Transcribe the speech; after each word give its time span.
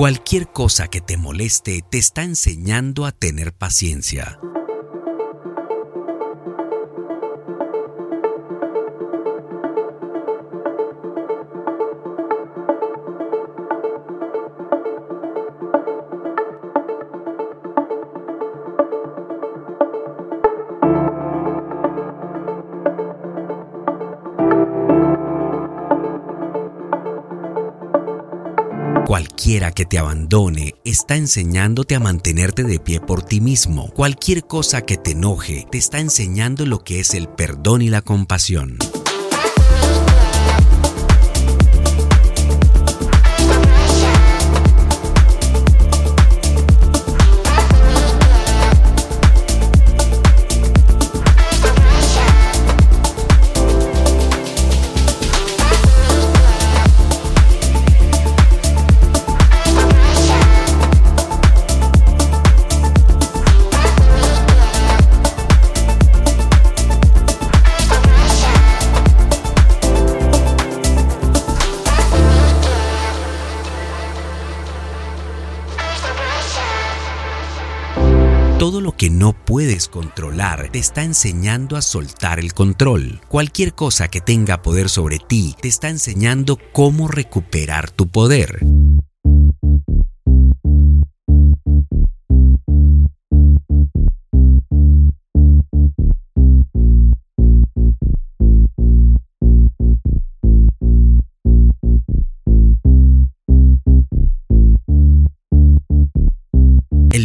Cualquier 0.00 0.48
cosa 0.48 0.88
que 0.88 1.02
te 1.02 1.18
moleste 1.18 1.84
te 1.90 1.98
está 1.98 2.22
enseñando 2.22 3.04
a 3.04 3.12
tener 3.12 3.52
paciencia. 3.52 4.40
Cualquiera 29.10 29.72
que 29.72 29.86
te 29.86 29.98
abandone 29.98 30.76
está 30.84 31.16
enseñándote 31.16 31.96
a 31.96 31.98
mantenerte 31.98 32.62
de 32.62 32.78
pie 32.78 33.00
por 33.00 33.24
ti 33.24 33.40
mismo. 33.40 33.90
Cualquier 33.90 34.44
cosa 34.44 34.82
que 34.82 34.98
te 34.98 35.10
enoje 35.10 35.66
te 35.68 35.78
está 35.78 35.98
enseñando 35.98 36.64
lo 36.64 36.84
que 36.84 37.00
es 37.00 37.14
el 37.14 37.28
perdón 37.28 37.82
y 37.82 37.88
la 37.88 38.02
compasión. 38.02 38.78
Todo 78.70 78.80
lo 78.80 78.96
que 78.96 79.10
no 79.10 79.32
puedes 79.32 79.88
controlar 79.88 80.68
te 80.70 80.78
está 80.78 81.02
enseñando 81.02 81.76
a 81.76 81.82
soltar 81.82 82.38
el 82.38 82.54
control. 82.54 83.20
Cualquier 83.26 83.74
cosa 83.74 84.06
que 84.06 84.20
tenga 84.20 84.62
poder 84.62 84.88
sobre 84.88 85.18
ti 85.18 85.56
te 85.60 85.66
está 85.66 85.88
enseñando 85.88 86.56
cómo 86.72 87.08
recuperar 87.08 87.90
tu 87.90 88.06
poder. 88.06 88.60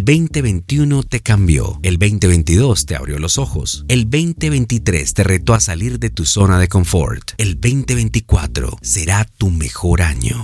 El 0.08 0.28
2021 0.28 1.02
te 1.02 1.20
cambió, 1.20 1.80
el 1.82 1.98
2022 1.98 2.86
te 2.86 2.96
abrió 2.96 3.18
los 3.18 3.40
ojos, 3.40 3.86
el 3.88 4.08
2023 4.08 5.16
te 5.16 5.24
retó 5.24 5.56
a 5.56 5.60
salir 5.60 5.98
de 5.98 6.12
tu 6.12 6.26
zona 6.26 6.60
de 6.60 6.68
confort, 6.68 7.32
el 7.40 7.60
2024 7.60 8.78
será 8.84 9.26
tu 9.26 9.50
mejor 9.50 10.04
año. 10.04 10.44